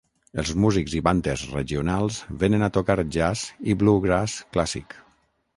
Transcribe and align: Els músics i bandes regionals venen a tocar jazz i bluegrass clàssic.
Els 0.43 0.51
músics 0.61 0.95
i 0.99 1.01
bandes 1.07 1.43
regionals 1.51 2.17
venen 2.45 2.69
a 2.69 2.71
tocar 2.79 2.97
jazz 3.19 3.47
i 3.75 3.79
bluegrass 3.83 4.39
clàssic. 4.57 4.99